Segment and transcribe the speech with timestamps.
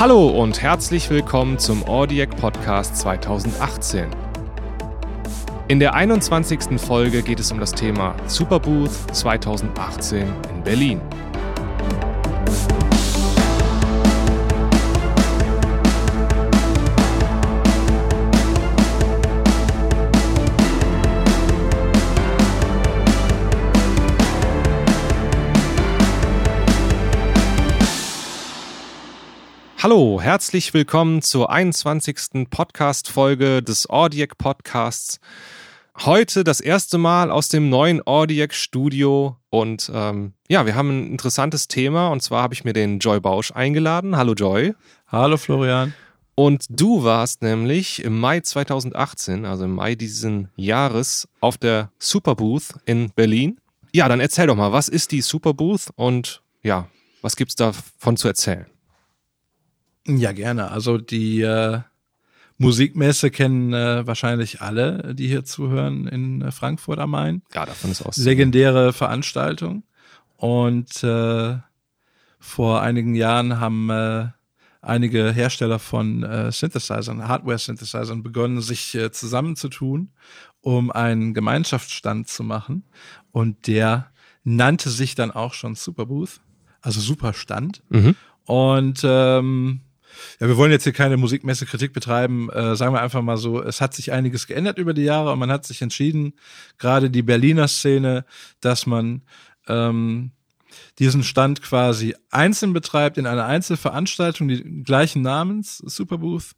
[0.00, 4.06] Hallo und herzlich willkommen zum Audiac Podcast 2018.
[5.68, 6.80] In der 21.
[6.80, 11.00] Folge geht es um das Thema Superbooth 2018 in Berlin.
[29.82, 32.48] Hallo, herzlich willkommen zur 21.
[32.48, 35.18] Podcast-Folge des Audiac Podcasts.
[35.98, 41.10] Heute das erste Mal aus dem neuen Audiac Studio und ähm, ja, wir haben ein
[41.10, 44.16] interessantes Thema und zwar habe ich mir den Joy Bausch eingeladen.
[44.16, 44.74] Hallo Joy.
[45.08, 45.94] Hallo Florian.
[46.36, 52.74] Und du warst nämlich im Mai 2018, also im Mai diesen Jahres, auf der Superbooth
[52.84, 53.58] in Berlin.
[53.92, 56.86] Ja, dann erzähl doch mal, was ist die Superbooth und ja,
[57.20, 58.66] was gibt's davon zu erzählen?
[60.06, 60.70] Ja, gerne.
[60.70, 61.80] Also die äh,
[62.58, 67.42] Musikmesse kennen äh, wahrscheinlich alle, die hier zuhören in äh, Frankfurt am Main.
[67.54, 68.16] Ja, davon ist aus.
[68.16, 69.84] Legendäre Veranstaltung.
[70.36, 71.56] Und äh,
[72.38, 74.28] vor einigen Jahren haben äh,
[74.80, 80.10] einige Hersteller von äh, Synthesizern, Hardware-Synthesizern begonnen, sich äh, zusammenzutun,
[80.60, 82.84] um einen Gemeinschaftsstand zu machen.
[83.30, 84.10] Und der
[84.44, 86.40] nannte sich dann auch schon Superbooth,
[86.80, 87.82] also Superstand.
[87.88, 88.16] Mhm.
[88.44, 89.82] Und ähm,
[90.40, 92.50] ja, wir wollen jetzt hier keine Musikmesse-Kritik betreiben.
[92.50, 95.38] Äh, sagen wir einfach mal so, es hat sich einiges geändert über die Jahre und
[95.38, 96.34] man hat sich entschieden,
[96.78, 98.24] gerade die Berliner Szene,
[98.60, 99.22] dass man
[99.68, 100.32] ähm,
[100.98, 106.52] diesen Stand quasi einzeln betreibt in einer Einzelveranstaltung, die gleichen Namens, Superbooth,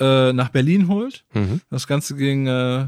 [0.00, 1.24] äh, nach Berlin holt.
[1.34, 1.60] Mhm.
[1.70, 2.86] Das Ganze ging äh,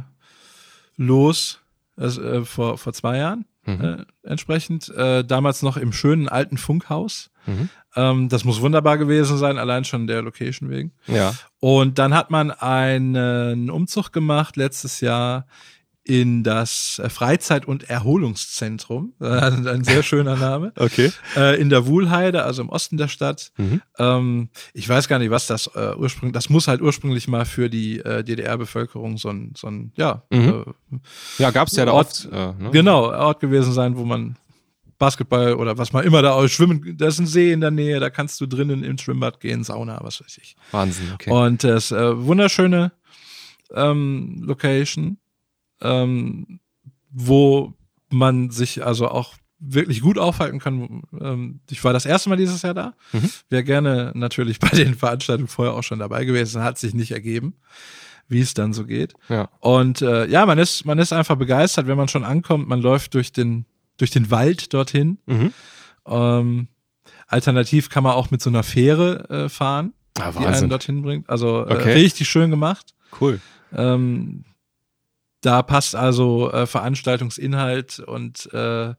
[0.97, 1.61] los
[1.97, 3.85] also, vor, vor zwei Jahren mhm.
[3.85, 4.89] äh, entsprechend.
[4.91, 7.31] Äh, damals noch im schönen alten Funkhaus.
[7.47, 7.69] Mhm.
[7.97, 10.93] Ähm, das muss wunderbar gewesen sein, allein schon der Location wegen.
[11.07, 11.35] Ja.
[11.59, 15.47] Und dann hat man einen Umzug gemacht letztes Jahr
[16.03, 19.13] in das Freizeit- und Erholungszentrum.
[19.21, 20.73] Ein sehr schöner Name.
[20.77, 21.13] okay.
[21.37, 23.53] Äh, in der Wuhlheide, also im Osten der Stadt.
[23.59, 23.83] Mhm.
[23.99, 27.69] Ähm, ich weiß gar nicht, was das äh, ursprünglich, das muss halt ursprünglich mal für
[27.69, 30.23] die äh, DDR-Bevölkerung so ein, so ein, ja.
[30.31, 30.75] Mhm.
[30.91, 32.33] Äh, ja, gab's ja da Ort, oft.
[32.33, 32.71] Äh, ne?
[32.73, 34.37] Genau, Ort gewesen sein, wo man
[35.01, 37.99] Basketball oder was man immer da aus schwimmen, da ist ein See in der Nähe,
[37.99, 40.55] da kannst du drinnen im Schwimmbad gehen, Sauna, was weiß ich.
[40.71, 41.31] Wahnsinn, okay.
[41.31, 42.93] Und ist äh, wunderschöne
[43.75, 45.17] ähm, Location,
[45.81, 46.61] ähm,
[47.11, 47.73] wo
[48.11, 51.03] man sich also auch wirklich gut aufhalten kann.
[51.19, 52.95] Ähm, ich war das erste Mal dieses Jahr da.
[53.13, 53.31] Mhm.
[53.49, 57.55] Wäre gerne natürlich bei den Veranstaltungen vorher auch schon dabei gewesen, hat sich nicht ergeben
[58.29, 59.15] wie es dann so geht.
[59.29, 59.49] Ja.
[59.59, 62.69] Und äh, ja, man ist, man ist einfach begeistert, wenn man schon ankommt.
[62.69, 63.67] Man läuft durch den
[64.01, 65.19] durch den Wald dorthin.
[65.27, 65.53] Mhm.
[66.07, 66.69] Ähm,
[67.27, 71.29] alternativ kann man auch mit so einer Fähre äh, fahren, ah, die einen dorthin bringt.
[71.29, 71.91] Also äh, okay.
[71.91, 72.95] äh, richtig schön gemacht.
[73.21, 73.41] Cool.
[73.73, 74.45] Ähm,
[75.43, 78.95] da passt also äh, Veranstaltungsinhalt und äh,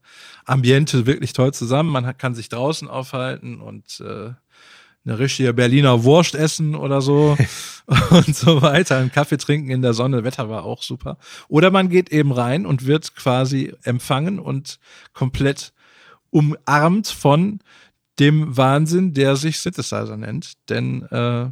[0.45, 1.89] Ambiente wirklich toll zusammen.
[1.89, 4.31] Man kann sich draußen aufhalten und äh,
[5.05, 7.37] eine richtige Berliner Wurst essen oder so
[8.11, 11.17] und so weiter, einen Kaffee trinken in der Sonne, Wetter war auch super.
[11.47, 14.79] Oder man geht eben rein und wird quasi empfangen und
[15.13, 15.73] komplett
[16.29, 17.59] umarmt von
[18.19, 20.53] dem Wahnsinn, der sich Synthesizer nennt.
[20.69, 21.49] Denn äh,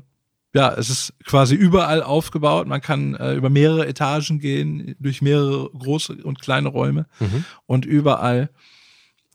[0.53, 2.67] ja, es ist quasi überall aufgebaut.
[2.67, 7.45] Man kann äh, über mehrere Etagen gehen, durch mehrere große und kleine Räume mhm.
[7.65, 8.49] und überall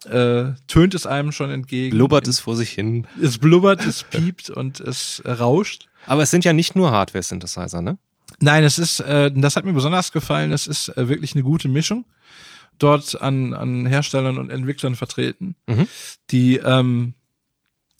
[0.06, 1.96] äh, tönt es einem schon entgegen.
[1.96, 3.06] Blubbert es vor sich hin.
[3.20, 5.88] Es blubbert, es piept und es rauscht.
[6.06, 7.98] Aber es sind ja nicht nur Hardware-Synthesizer, ne?
[8.40, 11.68] Nein, es ist, äh, das hat mir besonders gefallen, es ist äh, wirklich eine gute
[11.68, 12.04] Mischung
[12.78, 15.86] dort an, an Herstellern und Entwicklern vertreten, mhm.
[16.30, 17.14] die, ähm,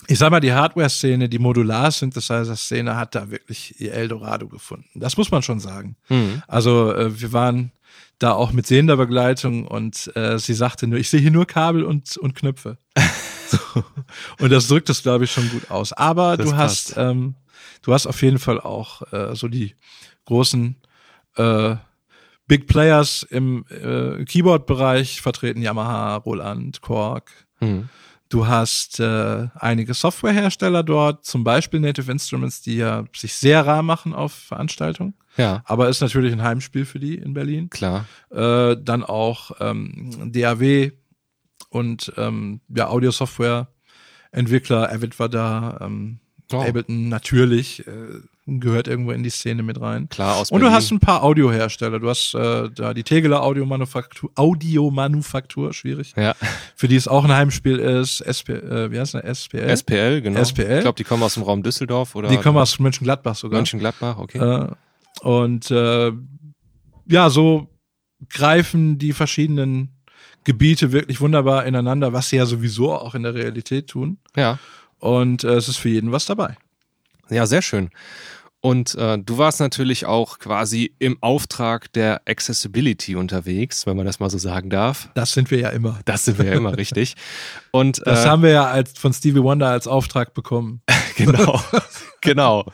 [0.07, 5.01] ich sag mal, die Hardware-Szene, die Modular-Synthesizer-Szene hat da wirklich ihr Eldorado gefunden.
[5.01, 5.97] Das muss man schon sagen.
[6.09, 6.43] Mhm.
[6.47, 7.73] Also äh, wir waren
[8.19, 11.85] da auch mit sehender Begleitung und äh, sie sagte nur, ich sehe hier nur Kabel
[11.85, 12.79] und, und Knöpfe.
[13.49, 13.59] so.
[14.39, 15.93] Und das drückt es, glaube ich, schon gut aus.
[15.93, 16.89] Aber das du passt.
[16.91, 17.35] hast, ähm,
[17.83, 19.75] du hast auf jeden Fall auch äh, so die
[20.27, 20.77] großen
[21.37, 21.77] äh,
[22.47, 27.31] Big Players im äh, Keyboard-Bereich vertreten, Yamaha, Roland, Korg.
[27.61, 27.89] Mhm.
[28.35, 33.85] Du hast äh, einige Softwarehersteller dort, zum Beispiel Native Instruments, die ja sich sehr rar
[33.85, 35.15] machen auf Veranstaltungen.
[35.37, 35.63] Ja.
[35.67, 37.71] Aber ist natürlich ein Heimspiel für die in Berlin.
[37.71, 38.07] Klar.
[38.31, 40.91] Äh, dann auch ähm, DAW
[41.69, 46.19] und ähm, ja, Audio-Software-Entwickler, Avid war da, ähm,
[46.53, 46.61] oh.
[46.61, 50.09] Ableton natürlich, äh, gehört irgendwo in die Szene mit rein.
[50.09, 50.77] Klar, aus Und du Berlin.
[50.77, 51.99] hast ein paar Audiohersteller.
[51.99, 56.13] Du hast äh, da die Tegeler Audiomanufaktur, Audiomanufaktur, schwierig.
[56.17, 56.35] Ja,
[56.77, 58.21] Für die es auch ein Heimspiel ist.
[58.21, 59.25] SP, äh, wie heißt der?
[59.25, 59.77] SPL?
[59.77, 60.45] SPL, genau.
[60.45, 60.77] SPL?
[60.77, 63.59] Ich glaube, die kommen aus dem Raum Düsseldorf oder die kommen aus Mönchengladbach sogar.
[63.59, 64.39] Mönchengladbach, okay.
[64.39, 64.69] Äh,
[65.27, 66.13] und äh,
[67.07, 67.69] ja, so
[68.29, 69.91] greifen die verschiedenen
[70.45, 74.19] Gebiete wirklich wunderbar ineinander, was sie ja sowieso auch in der Realität tun.
[74.37, 74.59] Ja.
[74.99, 76.57] Und äh, es ist für jeden was dabei.
[77.31, 77.91] Ja, sehr schön.
[78.61, 84.21] Und äh, du warst natürlich auch quasi im Auftrag der Accessibility unterwegs, wenn man das
[84.21, 85.11] mal so sagen darf.
[85.13, 86.01] Das sind wir ja immer.
[86.07, 87.15] Das sind wir ja immer richtig.
[87.73, 90.81] Und Das äh, haben wir ja als, von Stevie Wonder als Auftrag bekommen.
[91.17, 91.63] genau,
[92.23, 92.65] genau.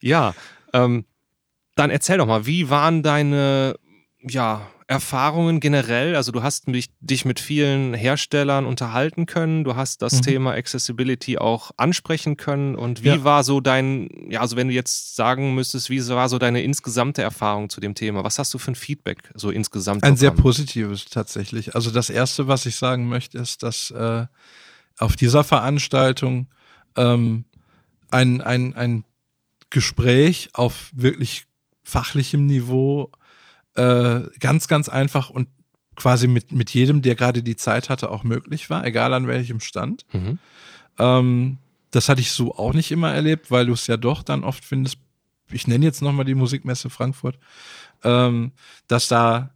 [0.00, 0.34] Ja,
[0.74, 1.06] ähm,
[1.74, 3.76] dann erzähl doch mal, wie waren deine
[4.20, 6.16] ja, Erfahrungen generell?
[6.16, 10.22] Also du hast mich, dich mit vielen Herstellern unterhalten können, du hast das Mhm.
[10.22, 13.22] Thema Accessibility auch ansprechen können und wie Ja.
[13.22, 17.20] war so dein, ja, also wenn du jetzt sagen müsstest, wie war so deine insgesamte
[17.20, 18.24] Erfahrung zu dem Thema?
[18.24, 20.44] Was hast du für ein Feedback so insgesamt Ein sehr bekommen?
[20.44, 21.74] positives tatsächlich.
[21.74, 24.24] Also das Erste, was ich sagen möchte, ist, dass äh,
[24.98, 26.48] auf dieser Veranstaltung
[26.96, 27.44] ähm,
[28.10, 29.04] ein, ein, ein
[29.68, 31.44] Gespräch auf wirklich
[31.82, 33.10] fachlichem Niveau
[33.78, 35.48] äh, ganz, ganz einfach und
[35.94, 39.60] quasi mit, mit jedem, der gerade die Zeit hatte, auch möglich war, egal an welchem
[39.60, 40.04] Stand.
[40.12, 40.38] Mhm.
[40.98, 41.58] Ähm,
[41.90, 44.64] das hatte ich so auch nicht immer erlebt, weil du es ja doch dann oft
[44.64, 44.98] findest,
[45.50, 47.38] ich nenne jetzt nochmal die Musikmesse Frankfurt,
[48.04, 48.52] ähm,
[48.86, 49.50] dass da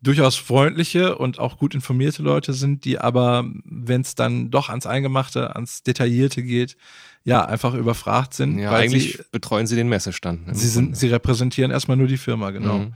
[0.00, 4.86] durchaus freundliche und auch gut informierte Leute sind, die aber, wenn es dann doch ans
[4.86, 6.76] Eingemachte, ans Detaillierte geht,
[7.24, 8.58] ja, einfach überfragt sind.
[8.58, 10.48] Ja, weil eigentlich sie, betreuen sie den Messestand.
[10.48, 12.78] im sie, sind, sie repräsentieren erstmal nur die Firma, genau.
[12.78, 12.94] Mhm.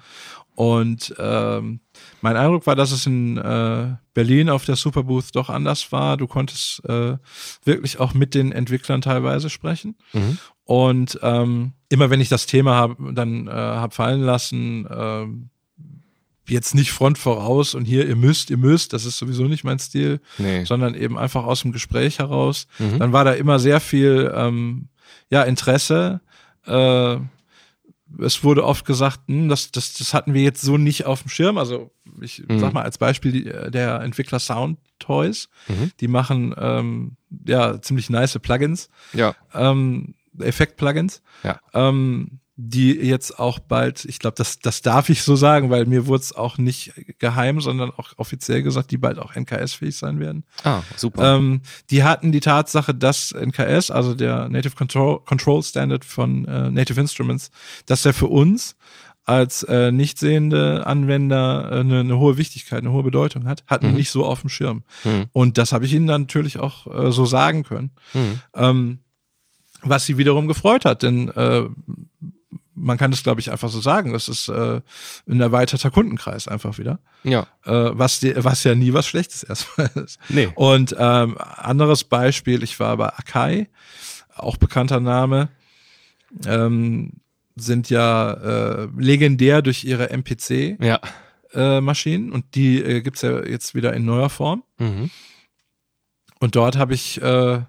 [0.54, 1.80] Und ähm,
[2.20, 6.16] mein Eindruck war, dass es in äh, Berlin auf der Superbooth doch anders war.
[6.16, 7.16] Du konntest äh,
[7.64, 9.96] wirklich auch mit den Entwicklern teilweise sprechen.
[10.12, 10.38] Mhm.
[10.64, 15.48] Und ähm, immer wenn ich das Thema hab, dann äh, hab fallen lassen, ähm,
[16.48, 19.78] jetzt nicht Front voraus und hier, ihr müsst, ihr müsst, das ist sowieso nicht mein
[19.78, 20.64] Stil, Nee.
[20.64, 22.66] sondern eben einfach aus dem Gespräch heraus.
[22.78, 22.98] Mhm.
[22.98, 24.88] Dann war da immer sehr viel ähm,
[25.30, 26.20] ja, Interesse.
[26.66, 27.16] Äh,
[28.20, 31.28] es wurde oft gesagt, hm, das, das, das hatten wir jetzt so nicht auf dem
[31.30, 31.58] Schirm.
[31.58, 32.58] Also ich Mhm.
[32.58, 35.90] sag mal als Beispiel die, äh, der Entwickler Sound Toys, Mhm.
[36.00, 37.16] die machen ähm,
[37.46, 41.22] ja ziemlich nice Plugins, Ja, ähm, Effekt-Plugins.
[41.42, 41.60] Ja.
[41.74, 46.06] Ähm, die jetzt auch bald, ich glaube, das, das darf ich so sagen, weil mir
[46.06, 50.44] wurde es auch nicht geheim, sondern auch offiziell gesagt, die bald auch NKS-fähig sein werden.
[50.62, 51.36] ah, super.
[51.36, 56.70] Ähm, die hatten die Tatsache, dass NKS, also der Native Control, Control Standard von äh,
[56.70, 57.50] Native Instruments,
[57.86, 58.76] dass der für uns
[59.24, 63.90] als äh, nicht sehende Anwender äh, eine, eine hohe Wichtigkeit, eine hohe Bedeutung hat, hatten
[63.90, 63.94] Mhm.
[63.94, 64.82] nicht so auf dem Schirm.
[65.04, 65.26] Mhm.
[65.32, 67.92] Und das habe ich ihnen dann natürlich auch äh, so sagen können.
[68.14, 68.40] Mhm.
[68.54, 68.98] Ähm,
[69.84, 71.64] was sie wiederum gefreut hat, denn äh,
[72.74, 74.12] man kann das, glaube ich, einfach so sagen.
[74.12, 74.80] Das ist äh,
[75.28, 76.98] ein erweiterter Kundenkreis einfach wieder.
[77.24, 80.18] Ja, Äh, was, die, was ja nie was Schlechtes erstmal ist.
[80.28, 80.48] nee.
[80.54, 83.68] Und ähm, anderes Beispiel, ich war bei Akai,
[84.34, 85.48] auch bekannter Name,
[86.46, 87.12] ähm,
[87.56, 91.00] sind ja äh, legendär durch ihre MPC-Maschinen Ja.
[91.52, 94.62] äh, und die äh, gibt's ja jetzt wieder in neuer Form.
[94.78, 95.10] Mhm.
[96.40, 97.60] Und dort habe ich äh,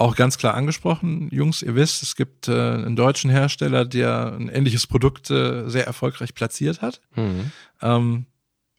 [0.00, 4.48] auch ganz klar angesprochen, Jungs, ihr wisst, es gibt äh, einen deutschen Hersteller, der ein
[4.48, 7.00] ähnliches Produkt äh, sehr erfolgreich platziert hat.
[7.16, 7.52] Mhm.
[7.82, 8.26] Ähm,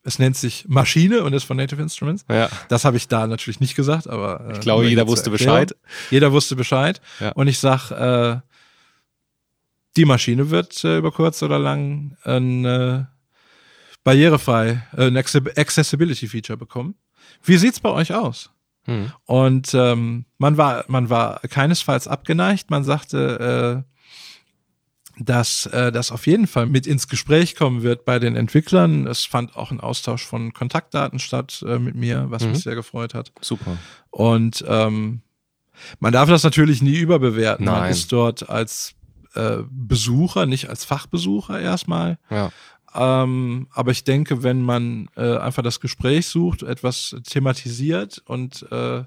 [0.03, 2.25] es nennt sich Maschine und ist von Native Instruments.
[2.27, 5.29] Ja, Das habe ich da natürlich nicht gesagt, aber äh, ich glaube, jeder wusste.
[5.29, 5.75] Bescheid.
[6.09, 7.01] Jeder wusste Bescheid.
[7.19, 7.33] Ja.
[7.33, 8.39] Und ich sag, äh,
[9.97, 13.05] die Maschine wird äh, über kurz oder lang ein äh,
[14.03, 16.95] barrierefrei, äh, ein Access- Accessibility Feature bekommen.
[17.43, 18.49] Wie sieht's bei euch aus?
[18.87, 19.11] Mhm.
[19.25, 22.69] Und ähm, man war, man war keinesfalls abgeneigt.
[22.71, 23.91] Man sagte, äh,
[25.23, 29.05] dass äh, das auf jeden Fall mit ins Gespräch kommen wird bei den Entwicklern.
[29.07, 32.51] Es fand auch ein Austausch von Kontaktdaten statt äh, mit mir, was Mhm.
[32.51, 33.31] mich sehr gefreut hat.
[33.41, 33.77] Super.
[34.09, 35.21] Und ähm,
[35.99, 37.65] man darf das natürlich nie überbewerten.
[37.65, 37.91] Man Nein.
[37.91, 38.93] ist dort als
[39.35, 42.17] äh, Besucher, nicht als Fachbesucher erstmal.
[42.29, 42.51] Ja.
[42.93, 49.03] Ähm, aber ich denke, wenn man äh, einfach das Gespräch sucht, etwas thematisiert und äh,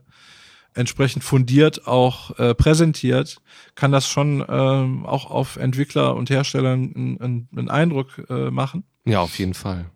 [0.75, 3.37] entsprechend fundiert auch äh, präsentiert,
[3.75, 8.85] kann das schon ähm, auch auf Entwickler und Hersteller einen, einen, einen Eindruck äh, machen.
[9.05, 9.87] Ja, auf jeden Fall.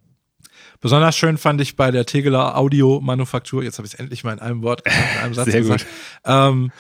[0.81, 4.33] Besonders schön fand ich bei der Tegeler Audio Manufaktur, jetzt habe ich es endlich mal
[4.33, 4.93] in einem Wort, in
[5.23, 5.87] einem Satz Sehr gesagt,
[6.25, 6.71] ähm,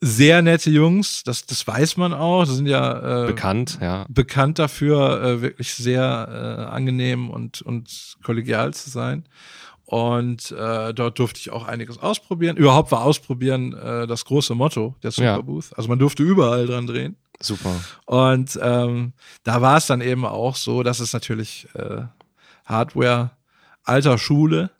[0.00, 4.04] sehr nette Jungs, das, das weiß man auch, das sind ja äh, Bekannt, ja.
[4.08, 9.24] bekannt dafür, äh, wirklich sehr äh, angenehm und, und kollegial zu sein.
[9.86, 12.56] Und äh, dort durfte ich auch einiges ausprobieren.
[12.56, 15.36] Überhaupt war ausprobieren äh, das große Motto der Ja.
[15.36, 15.70] Superbooth.
[15.76, 17.16] Also man durfte überall dran drehen.
[17.40, 17.74] Super.
[18.06, 19.12] Und ähm,
[19.44, 22.02] da war es dann eben auch so, dass es natürlich äh,
[22.64, 23.30] Hardware
[23.84, 24.70] alter Schule.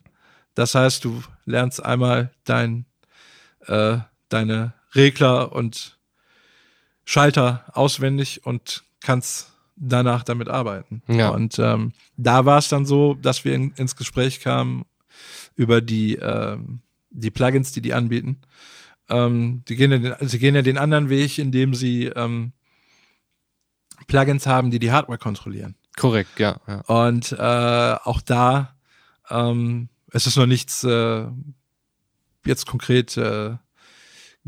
[0.55, 2.85] Das heißt, du lernst einmal dein,
[3.67, 5.97] äh, deine Regler und
[7.05, 11.03] Schalter auswendig und kannst danach damit arbeiten.
[11.07, 11.29] Ja.
[11.29, 14.85] Und ähm, da war es dann so, dass wir in, ins Gespräch kamen
[15.55, 18.41] über die, ähm, die Plugins, die die anbieten.
[19.09, 22.53] Ähm, die gehen ja den, sie gehen ja den anderen Weg, indem sie ähm,
[24.07, 25.75] Plugins haben, die die Hardware kontrollieren.
[25.95, 26.59] Korrekt, ja.
[26.67, 26.81] ja.
[26.81, 28.77] Und äh, auch da
[29.29, 31.25] ähm, es ist noch nichts äh,
[32.45, 33.57] jetzt konkret äh,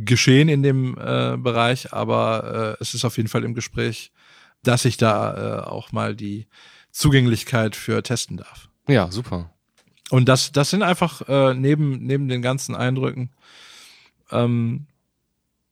[0.05, 4.11] geschehen in dem äh, Bereich, aber äh, es ist auf jeden Fall im Gespräch,
[4.63, 6.47] dass ich da äh, auch mal die
[6.91, 8.69] Zugänglichkeit für testen darf.
[8.87, 9.51] Ja, super.
[10.09, 13.29] Und das, das sind einfach äh, neben, neben den ganzen Eindrücken.
[14.31, 14.87] Ähm,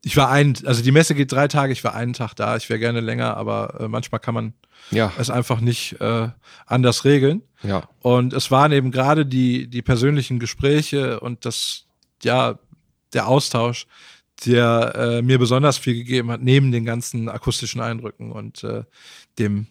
[0.04, 2.70] ich war ein, also die Messe geht drei Tage, ich war einen Tag da, ich
[2.70, 4.54] wäre gerne länger, aber äh, manchmal kann man
[4.92, 6.30] Ja, es einfach nicht äh,
[6.66, 7.42] anders regeln.
[7.64, 7.90] ja.
[8.02, 11.86] Und es waren eben gerade die, die persönlichen Gespräche und das,
[12.24, 12.60] ja,
[13.14, 13.88] der Austausch,
[14.46, 18.84] der äh, mir besonders viel gegeben hat, neben den ganzen akustischen Eindrücken und äh,
[19.40, 19.68] dem,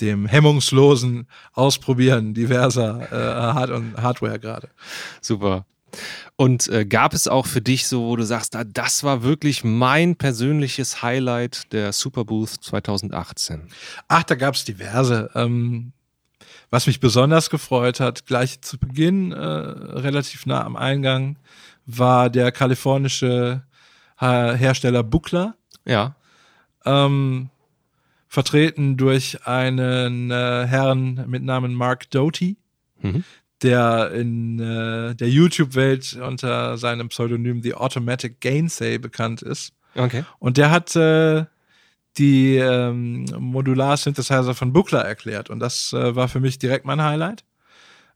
[0.00, 4.70] dem hemmungslosen Ausprobieren diverser äh, Hard und Hardware gerade.
[5.20, 5.66] Super.
[6.36, 9.64] Und äh, gab es auch für dich so, wo du sagst, ah, das war wirklich
[9.64, 13.68] mein persönliches Highlight der Superbooth 2018?
[14.08, 15.30] Ach, da gab es diverse.
[15.34, 15.92] Ähm,
[16.70, 21.38] was mich besonders gefreut hat, gleich zu Beginn, äh, relativ nah am Eingang,
[21.86, 23.62] war der kalifornische
[24.20, 25.54] Hersteller Buckler.
[25.84, 26.16] Ja.
[26.84, 27.50] ähm,
[28.28, 32.56] vertreten durch einen äh, Herrn mit Namen Mark Doty,
[33.02, 33.24] Mhm.
[33.62, 39.72] der in äh, der YouTube-Welt unter seinem Pseudonym The Automatic Gainsay bekannt ist.
[39.94, 40.24] Okay.
[40.38, 41.44] Und der hat äh,
[42.18, 45.50] die ähm, Modular-Synthesizer von Buckler erklärt.
[45.50, 47.44] Und das äh, war für mich direkt mein Highlight,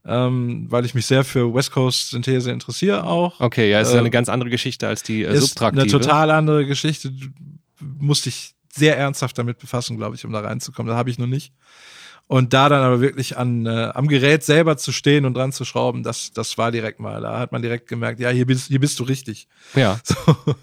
[0.05, 3.39] ähm, weil ich mich sehr für West Coast-Synthese interessiere auch.
[3.39, 5.81] Okay, ja, ist Äh, ja eine ganz andere Geschichte als die äh, ist subtraktive.
[5.83, 7.11] eine total andere Geschichte.
[7.11, 7.27] Du
[7.79, 10.89] musst dich sehr ernsthaft damit befassen, glaube ich, um da reinzukommen.
[10.89, 11.53] Da habe ich noch nicht.
[12.27, 15.65] Und da dann aber wirklich an, äh, am Gerät selber zu stehen und dran zu
[15.65, 17.19] schrauben, das, das war direkt mal.
[17.21, 19.47] Da hat man direkt gemerkt, ja, hier bist, hier bist du richtig.
[19.75, 19.99] Ja.
[20.05, 20.55] So.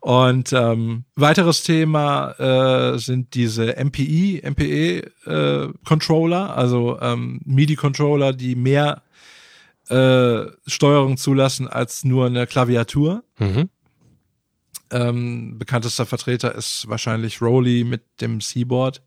[0.00, 8.32] Und ähm, weiteres Thema äh, sind diese MPI, MPE äh, Controller, also ähm, MIDI Controller,
[8.32, 9.02] die mehr
[9.88, 13.24] äh, Steuerung zulassen als nur eine Klaviatur.
[13.38, 13.68] Mhm.
[14.90, 19.02] Ähm, bekanntester Vertreter ist wahrscheinlich Rowley mit dem Seaboard,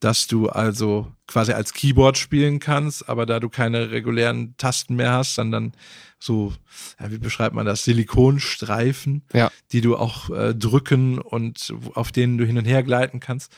[0.00, 5.12] dass du also quasi als Keyboard spielen kannst, aber da du keine regulären Tasten mehr
[5.12, 5.72] hast, sondern
[6.18, 6.52] so,
[6.98, 9.50] ja, wie beschreibt man das, Silikonstreifen, Ja.
[9.72, 13.52] die du auch äh, drücken und auf denen du hin und her gleiten kannst.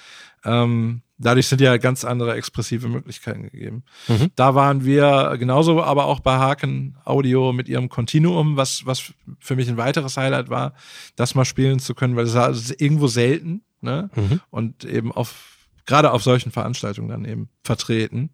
[0.44, 3.84] Ähm, dadurch sind ja ganz andere expressive Möglichkeiten gegeben.
[4.08, 4.30] Mhm.
[4.34, 9.56] Da waren wir genauso, aber auch bei Haken Audio mit ihrem Continuum, was, was für
[9.56, 10.74] mich ein weiteres Highlight war,
[11.16, 14.10] das mal spielen zu können, weil es war irgendwo selten, ne?
[14.14, 14.40] Mhm.
[14.50, 15.51] Und eben auf,
[15.86, 18.30] gerade auf solchen Veranstaltungen dann eben vertreten,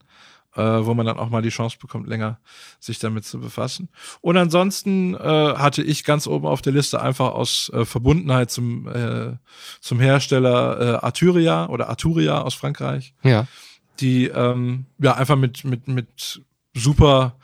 [0.55, 2.41] äh, wo man dann auch mal die Chance bekommt, länger
[2.81, 3.89] sich damit zu befassen.
[4.21, 8.89] Und ansonsten äh, hatte ich ganz oben auf der Liste einfach aus äh, Verbundenheit zum,
[8.89, 9.37] äh,
[9.81, 13.47] zum Hersteller äh, Arturia oder Arturia aus Frankreich Ja.
[14.01, 16.43] die ähm, ja einfach mit, mit, mit
[16.75, 17.37] super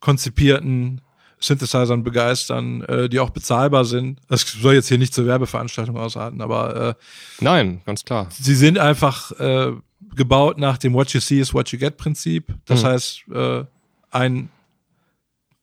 [0.00, 1.00] konzipierten
[1.40, 4.20] Synthesizern begeistern, äh, die auch bezahlbar sind.
[4.28, 6.94] Das soll jetzt hier nicht zur Werbeveranstaltung ausarten, aber äh,
[7.40, 8.28] Nein, ganz klar.
[8.30, 9.72] sie sind einfach äh,
[10.14, 12.52] gebaut nach dem What you see is what you get Prinzip.
[12.66, 12.86] Das Mhm.
[12.86, 13.64] heißt, äh,
[14.10, 14.48] ein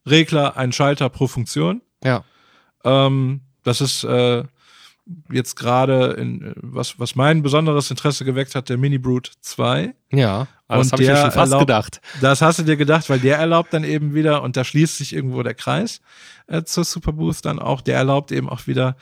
[0.06, 1.82] Regler, ein Schalter pro Funktion.
[2.04, 2.24] Ja.
[2.84, 4.44] Ähm, das ist äh,
[5.32, 9.94] jetzt gerade in was, was mein besonderes Interesse geweckt hat, der Mini Brute 2.
[10.12, 10.48] Ja.
[10.68, 12.02] Aber das habe ich mir schon fast erlaubt- gedacht.
[12.22, 15.14] Das hast du dir gedacht, weil der erlaubt dann eben wieder, und da schließt sich
[15.14, 16.02] irgendwo der Kreis
[16.48, 18.96] äh, zur Superboost dann auch, der erlaubt eben auch wieder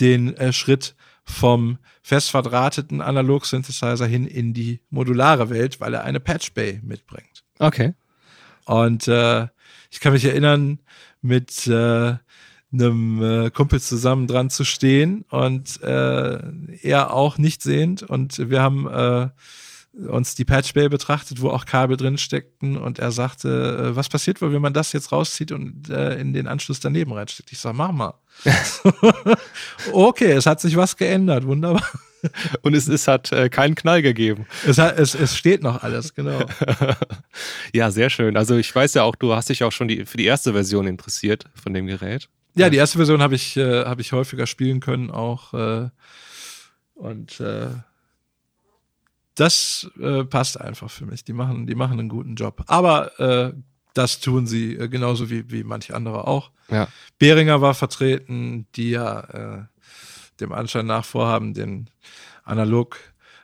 [0.00, 6.20] den äh, Schritt vom fest verdrahteten Analog-Synthesizer hin in die modulare Welt, weil er eine
[6.20, 7.44] Patch Bay mitbringt.
[7.60, 7.94] Okay.
[8.66, 9.46] Und äh,
[9.90, 10.80] ich kann mich erinnern,
[11.22, 12.16] mit äh,
[12.74, 16.38] einem äh, Kumpel zusammen dran zu stehen und äh,
[16.82, 19.28] er auch nicht sehend und wir haben äh,
[20.08, 24.08] uns die Patch Bay betrachtet, wo auch Kabel drin steckten und er sagte, äh, was
[24.08, 27.52] passiert wohl, wenn man das jetzt rauszieht und äh, in den Anschluss daneben reinsteckt?
[27.52, 28.14] Ich sag, mach mal.
[29.92, 31.88] okay, es hat sich was geändert, wunderbar.
[32.62, 34.46] Und es, es hat äh, keinen Knall gegeben.
[34.66, 36.40] Es, hat, es, es steht noch alles, genau.
[37.74, 38.36] ja, sehr schön.
[38.36, 40.86] Also ich weiß ja auch, du hast dich auch schon die, für die erste Version
[40.86, 42.28] interessiert von dem Gerät.
[42.56, 45.88] Ja, die erste Version habe ich, äh, hab ich häufiger spielen können, auch äh,
[46.94, 47.68] Und äh,
[49.34, 51.24] das äh, passt einfach für mich.
[51.24, 52.62] Die machen, die machen einen guten Job.
[52.68, 53.52] Aber äh,
[53.92, 56.50] das tun sie äh, genauso wie, wie manche andere auch.
[56.70, 56.88] Ja.
[57.18, 59.64] Behringer war vertreten, die ja äh,
[60.40, 61.90] dem Anschein nach vorhaben, den
[62.44, 62.96] analog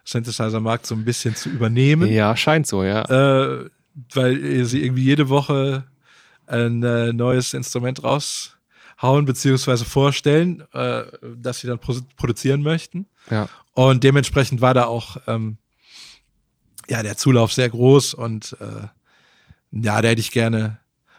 [0.05, 2.11] Synthesizer-Markt so ein bisschen zu übernehmen.
[2.11, 3.03] Ja, scheint so, ja.
[3.05, 3.71] Äh,
[4.13, 5.85] weil sie irgendwie jede Woche
[6.47, 8.03] ein äh, neues Instrument
[9.03, 11.05] raushauen beziehungsweise vorstellen, äh,
[11.37, 13.07] das sie dann pro produzieren möchten.
[13.31, 13.49] Ja.
[13.73, 15.59] Und dementsprechend war da auch ähm,
[16.89, 18.89] ja der Zulauf sehr groß und äh,
[19.73, 20.79] ja, da hätte ich gerne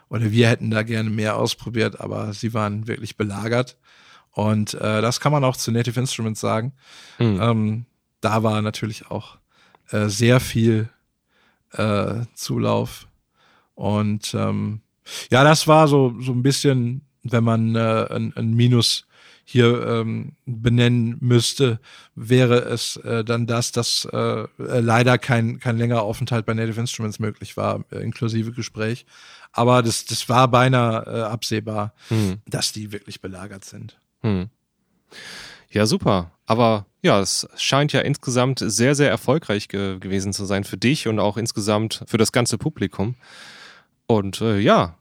[0.10, 3.78] oder wir hätten da gerne mehr ausprobiert, aber sie waren wirklich belagert.
[4.32, 6.74] Und äh, das kann man auch zu Native Instruments sagen.
[7.18, 7.40] Hm.
[7.42, 7.86] Ähm,
[8.20, 9.38] da war natürlich auch
[9.90, 10.90] äh, sehr viel
[11.72, 13.08] äh, Zulauf.
[13.74, 14.82] Und ähm,
[15.32, 19.06] ja, das war so, so ein bisschen, wenn man äh, ein, ein Minus
[19.44, 21.80] hier ähm, benennen müsste,
[22.16, 27.20] wäre es äh, dann das, dass äh, leider kein, kein längerer Aufenthalt bei Native Instruments
[27.20, 29.06] möglich war, äh, inklusive Gespräch.
[29.51, 32.42] Aber das, das war beinahe äh, absehbar, Hm.
[32.48, 34.00] dass die wirklich belagert sind.
[34.22, 34.50] Hm.
[35.70, 36.32] Ja, super.
[36.46, 41.08] Aber ja, es scheint ja insgesamt sehr, sehr erfolgreich ge gewesen zu sein für dich
[41.08, 43.16] und auch insgesamt für das ganze Publikum.
[44.06, 44.98] Und äh, ja,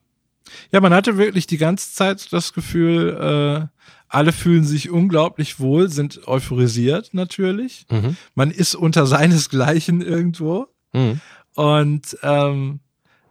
[0.73, 3.77] Ja, man hatte wirklich die ganze Zeit das Gefühl, äh,
[4.09, 7.87] alle fühlen sich unglaublich wohl, sind euphorisiert natürlich.
[7.91, 8.17] mhm.
[8.35, 10.67] Man ist unter seinesgleichen irgendwo.
[10.93, 11.21] Mhm.
[11.55, 12.81] Und ähm,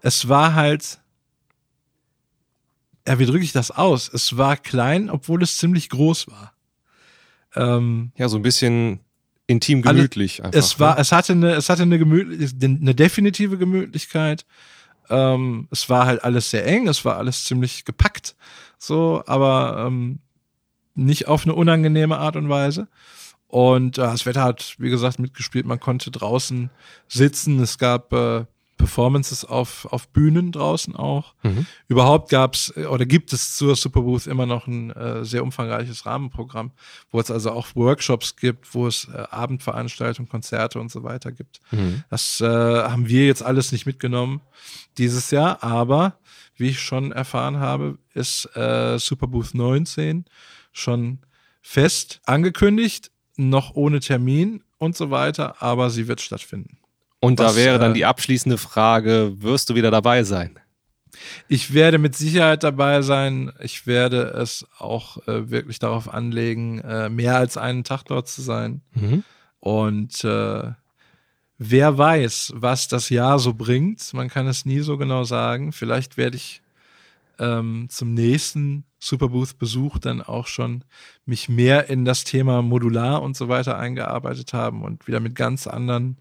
[0.02, 1.00] es war halt,
[3.08, 4.10] ja, wie drücke ich das aus?
[4.14, 6.54] Es war klein, obwohl es ziemlich groß war.
[7.56, 9.00] Ähm, ja, so ein bisschen
[9.48, 10.58] intim Alle- gemütlich einfach.
[10.60, 11.02] es war, ne?
[11.02, 14.46] es hatte eine, es hatte eine gemütlich, eine definitive Gemütlichkeit.
[15.10, 18.36] Ähm, es war halt alles sehr eng, es war alles ziemlich gepackt,
[18.78, 20.20] so, aber ähm,
[20.96, 22.88] nicht auf eine unangenehme Art und Weise.
[23.48, 25.66] Und äh, das Wetter hat, wie gesagt, mitgespielt.
[25.66, 26.70] Man konnte draußen
[27.08, 27.60] sitzen.
[27.60, 28.46] Es gab äh,
[28.80, 31.36] Performances auf, auf Bühnen draußen auch.
[31.44, 31.68] Mhm.
[31.90, 36.72] Überhaupt gab's äh, oder gibt es zur Superbooth immer noch ein äh, sehr umfangreiches Rahmenprogramm,
[37.12, 41.60] wo es also auch Workshops gibt, wo es äh, Abendveranstaltungen, Konzerte und so weiter gibt.
[41.72, 42.04] Mhm.
[42.10, 44.42] Das äh, haben wir jetzt alles nicht mitgenommen
[44.98, 46.18] dieses Jahr, aber
[46.56, 50.26] wie ich schon erfahren habe, ist äh, Superbooth 19
[50.72, 51.20] schon
[51.62, 56.80] fest angekündigt, noch ohne Termin und so weiter, aber sie wird stattfinden.
[57.20, 60.60] Und da was, wäre dann äh, die abschließende Frage, wirst du wieder dabei sein?
[61.48, 63.52] Ich werde mit Sicherheit dabei sein.
[63.60, 68.42] Ich werde es auch äh, wirklich darauf anlegen, äh, mehr als einen Tag dort zu
[68.42, 68.82] sein.
[68.94, 69.24] Mhm.
[69.60, 70.72] Und äh,
[71.58, 74.14] wer weiß, was das Jahr so bringt.
[74.14, 75.74] Man kann es nie so genau sagen.
[75.74, 76.62] Vielleicht werde ich
[77.38, 80.84] ähm, zum nächsten Superbooth-Besuch dann auch schon
[81.26, 85.68] mich mehr in das Thema Modular und so weiter eingearbeitet haben und wieder mit ganz
[85.68, 86.18] anderen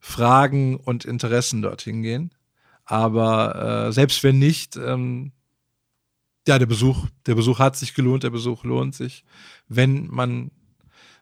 [0.00, 2.32] Fragen und Interessen dorthin gehen.
[2.84, 5.32] Aber äh, selbst wenn nicht, ähm,
[6.46, 9.24] ja, der Besuch, der Besuch hat sich gelohnt, der Besuch lohnt sich,
[9.68, 10.52] wenn man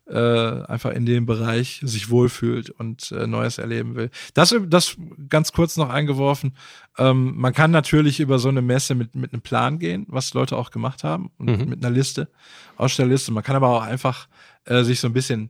[0.07, 4.11] äh, einfach in dem Bereich sich wohlfühlt und äh, Neues erleben will.
[4.35, 4.97] Das, das
[5.31, 6.55] ganz kurz noch eingeworfen.
[6.99, 10.59] Ähm, man kann natürlich über so eine Messe mit, mit einem Plan gehen, was Leute
[10.59, 11.69] auch gemacht haben und Mhm.
[11.71, 12.29] mit einer Liste,
[12.77, 13.33] Ausstellerliste.
[13.33, 14.29] Man kann aber auch einfach
[14.67, 15.49] äh, sich so ein bisschen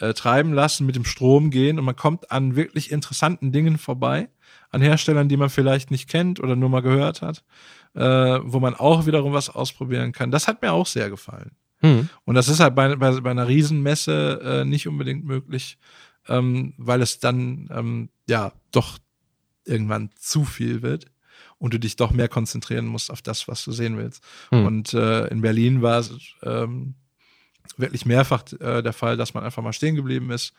[0.00, 4.28] äh, treiben lassen, mit dem Strom gehen und man kommt an wirklich interessanten Dingen vorbei,
[4.70, 7.44] an Herstellern, die man vielleicht nicht kennt oder nur mal gehört hat,
[7.94, 8.00] äh,
[8.42, 10.30] wo man auch wiederum was ausprobieren kann.
[10.30, 11.52] Das hat mir auch sehr gefallen.
[11.82, 12.08] Mhm.
[12.24, 15.78] Und das ist halt bei, bei, bei einer Riesenmesse äh, nicht unbedingt möglich,
[16.28, 18.98] ähm, weil es dann ähm, ja doch
[19.64, 21.06] irgendwann zu viel wird
[21.58, 24.24] und du dich doch mehr konzentrieren musst auf das, was du sehen willst.
[24.50, 24.66] Hm.
[24.66, 26.94] Und äh, in Berlin war es ähm,
[27.78, 30.52] wirklich mehrfach äh, der Fall, dass man einfach mal stehen geblieben ist.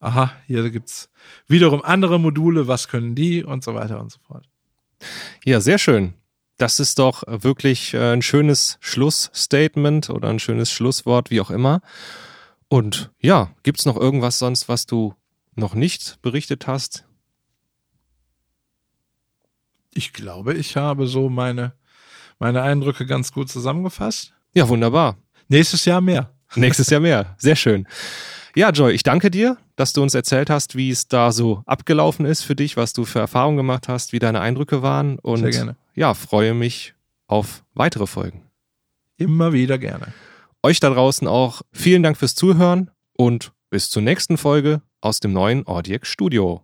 [0.00, 1.08] Aha, hier gibt's
[1.48, 4.48] wiederum andere Module, was können die und so weiter und so fort.
[5.44, 6.14] Ja, sehr schön.
[6.58, 11.80] Das ist doch wirklich äh, ein schönes Schlussstatement oder ein schönes Schlusswort, wie auch immer.
[12.68, 15.14] Und ja, gibt's noch irgendwas sonst, was du
[15.54, 17.04] noch nicht berichtet hast?
[19.94, 21.72] Ich glaube, ich habe so meine,
[22.38, 24.34] meine Eindrücke ganz gut zusammengefasst.
[24.52, 25.16] Ja, wunderbar.
[25.48, 26.35] Nächstes Jahr mehr.
[26.54, 27.34] Nächstes Jahr mehr.
[27.38, 27.86] Sehr schön.
[28.54, 32.24] Ja, Joy, ich danke dir, dass du uns erzählt hast, wie es da so abgelaufen
[32.24, 35.18] ist für dich, was du für Erfahrungen gemacht hast, wie deine Eindrücke waren.
[35.18, 35.76] Und Sehr gerne.
[35.94, 36.94] ja, freue mich
[37.26, 38.42] auf weitere Folgen.
[39.18, 40.14] Immer wieder gerne.
[40.62, 45.32] Euch da draußen auch vielen Dank fürs Zuhören und bis zur nächsten Folge aus dem
[45.32, 46.62] neuen Audiac Studio.